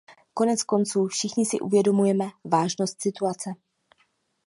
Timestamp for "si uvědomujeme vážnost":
1.45-3.01